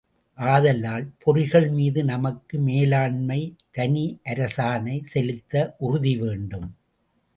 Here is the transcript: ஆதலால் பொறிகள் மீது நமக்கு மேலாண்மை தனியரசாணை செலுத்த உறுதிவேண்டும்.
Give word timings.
ஆதலால் 0.37 1.11
பொறிகள் 1.17 1.71
மீது 1.71 2.03
நமக்கு 2.03 2.57
மேலாண்மை 2.59 3.55
தனியரசாணை 3.77 5.01
செலுத்த 5.03 5.75
உறுதிவேண்டும். 5.77 6.69